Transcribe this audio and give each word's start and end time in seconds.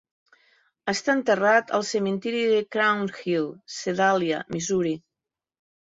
Està 0.93 1.15
enterrat 1.17 1.75
al 1.81 1.85
cementiri 1.91 2.41
de 2.55 2.65
Crown 2.79 3.07
Hill, 3.21 3.49
Sedalia, 3.79 4.45
Missouri. 4.57 5.01